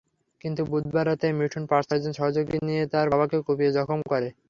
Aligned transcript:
কিন্তু 0.41 0.61
বুধবার 0.71 1.05
রাতেই 1.09 1.33
মিঠুন 1.39 1.63
পাঁচ-ছয়জন 1.71 2.13
সহযোগীকে 2.19 2.59
নিয়ে 2.67 2.83
তাঁর 2.93 3.07
বাবাকে 3.11 3.37
কুপিয়ে 3.41 3.75
জখম 3.77 3.99
করে। 4.05 4.29